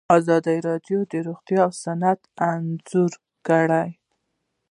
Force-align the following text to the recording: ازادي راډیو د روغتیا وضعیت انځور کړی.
ازادي 0.17 0.57
راډیو 0.67 0.99
د 1.11 1.13
روغتیا 1.27 1.63
وضعیت 1.71 2.21
انځور 2.49 3.11
کړی. 3.47 3.89